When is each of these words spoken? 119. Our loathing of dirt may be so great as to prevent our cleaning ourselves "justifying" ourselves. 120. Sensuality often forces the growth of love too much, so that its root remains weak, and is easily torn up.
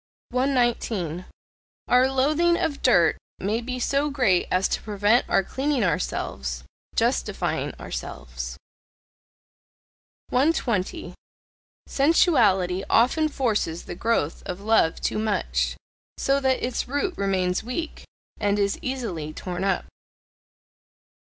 119. 0.29 1.25
Our 1.87 2.09
loathing 2.09 2.57
of 2.57 2.81
dirt 2.81 3.19
may 3.37 3.61
be 3.61 3.77
so 3.79 4.09
great 4.09 4.47
as 4.49 4.67
to 4.69 4.81
prevent 4.81 5.29
our 5.29 5.43
cleaning 5.43 5.83
ourselves 5.83 6.63
"justifying" 6.95 7.71
ourselves. 7.79 8.57
120. 10.29 11.13
Sensuality 11.85 12.83
often 12.89 13.29
forces 13.29 13.83
the 13.85 13.93
growth 13.93 14.41
of 14.47 14.59
love 14.59 14.99
too 14.99 15.19
much, 15.19 15.77
so 16.17 16.39
that 16.39 16.65
its 16.65 16.87
root 16.87 17.15
remains 17.15 17.63
weak, 17.63 18.03
and 18.39 18.57
is 18.57 18.79
easily 18.81 19.31
torn 19.31 19.63
up. 19.63 19.85